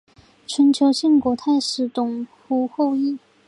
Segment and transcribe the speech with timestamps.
[0.47, 3.19] 春秋晋国太史董狐后裔。